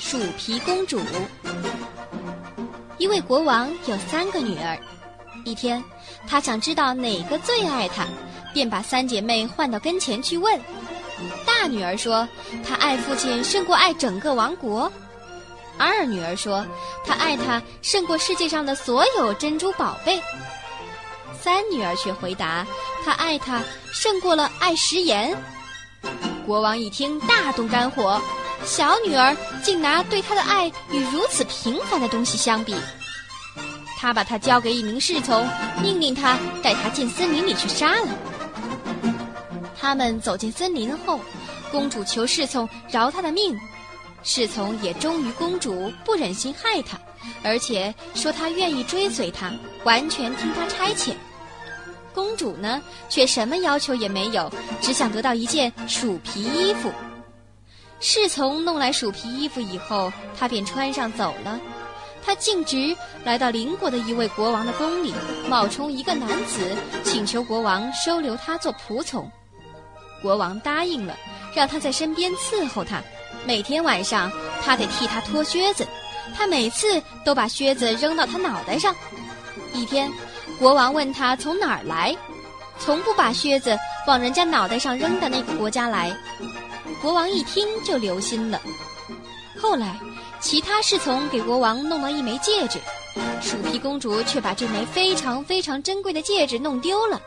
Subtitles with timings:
[0.00, 0.98] 鼠皮公主。
[2.96, 4.76] 一位国王有三个女儿，
[5.44, 5.82] 一天，
[6.26, 8.06] 他想知道哪个最爱他，
[8.54, 10.58] 便把三姐妹唤到跟前去问。
[11.44, 12.26] 大女儿说
[12.66, 14.90] ：“她爱父亲胜过爱整个王国。”
[15.76, 16.66] 二女儿说
[17.04, 20.20] ：“她爱他胜过世界上的所有珍珠宝贝。”
[21.38, 22.66] 三女儿却回答
[23.04, 23.62] ：“她爱他
[23.92, 25.36] 胜过了爱食盐。”
[26.46, 28.20] 国王一听，大动肝火。
[28.64, 32.74] 小女儿竟拿对他的爱与如此平凡的东西相比，
[33.98, 35.46] 他把她交给一名侍从，
[35.82, 38.08] 命令他带她进森林里去杀了。
[39.78, 41.20] 他们走进森林后，
[41.72, 43.58] 公主求侍从饶她的命，
[44.22, 46.98] 侍从也忠于公主，不忍心害她，
[47.42, 49.50] 而且说他愿意追随她，
[49.84, 51.14] 完全听她差遣。
[52.14, 56.92] 公主呢，却什么要求也没有，只想得到一件鼠皮衣服。
[58.02, 61.60] 侍从弄来鼠皮衣服以后，他便穿上走了。
[62.24, 65.14] 他径直来到邻国的一位国王的宫里，
[65.48, 69.30] 冒充一个男子，请求国王收留他做仆从。
[70.22, 71.14] 国王答应了，
[71.54, 73.02] 让他在身边伺候他。
[73.46, 74.30] 每天晚上，
[74.62, 75.86] 他得替他脱靴子，
[76.34, 78.94] 他每次都把靴子扔到他脑袋上。
[79.72, 80.10] 一天，
[80.58, 82.14] 国王问他从哪儿来，
[82.80, 86.16] 从不把靴子往人家脑袋上扔的那个国家来。
[87.00, 88.60] 国王一听就留心了。
[89.60, 89.98] 后来，
[90.40, 92.78] 其他侍从给国王弄了一枚戒指，
[93.40, 97.20] 鼠皮公主却把这枚非常非常珍贵的戒指弄丢了。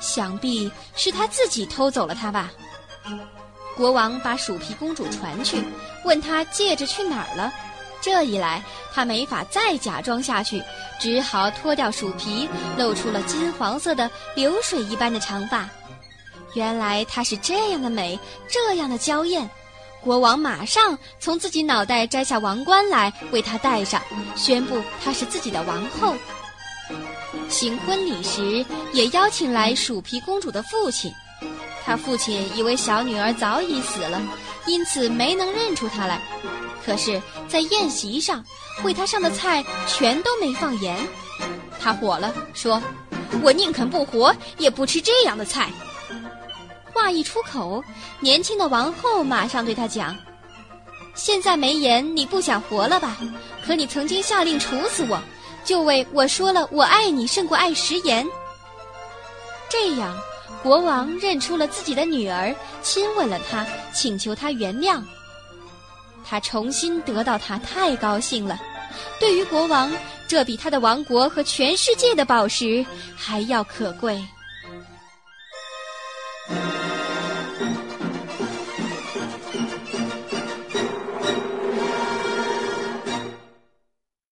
[0.00, 2.50] 想必是她自己偷走了它吧。
[3.76, 5.62] 国王把鼠皮公主传去，
[6.04, 7.52] 问她戒指去哪儿了。
[8.08, 8.64] 这一来，
[8.94, 10.62] 她没法再假装下去，
[10.98, 15.68] 只好脱掉鼠皮，露出了金黄色的流水一般的长发。
[16.54, 19.48] 原来她是这样的美，这样的娇艳，
[20.00, 24.00] 国王马上从自己脑袋摘下王冠来为她戴上，
[24.34, 26.14] 宣布她是自己的王后。
[27.50, 31.12] 行婚礼时，也邀请来鼠皮公主的父亲。
[31.84, 34.20] 他父亲以为小女儿早已死了，
[34.66, 36.20] 因此没能认出她来。
[36.88, 38.42] 可是，在宴席上，
[38.82, 40.96] 为他上的菜全都没放盐。
[41.78, 42.82] 他火了，说
[43.44, 45.70] ：“我宁肯不活，也不吃这样的菜。”
[46.90, 47.84] 话一出口，
[48.20, 50.16] 年轻的王后马上对他讲
[51.14, 53.18] ：“现在没盐，你不想活了吧？
[53.66, 55.20] 可你曾经下令处死我，
[55.66, 58.26] 就为我说了我爱你胜过爱食盐。”
[59.68, 60.16] 这样，
[60.62, 65.02] 国王认出了自己的女儿，亲吻了她，请求她原谅。
[66.28, 68.58] 他重新得到它，太高兴了。
[69.18, 69.90] 对于国王，
[70.26, 72.84] 这比他的王国和全世界的宝石
[73.16, 74.22] 还要可贵。